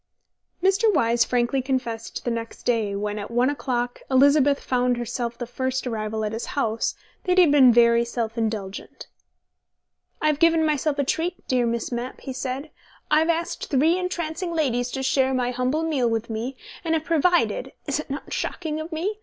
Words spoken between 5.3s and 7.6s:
the first arrival at his house, that he had